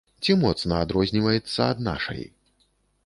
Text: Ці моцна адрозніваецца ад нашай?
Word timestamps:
Ці 0.25 0.35
моцна 0.43 0.79
адрозніваецца 0.85 1.59
ад 1.75 1.85
нашай? 1.89 2.21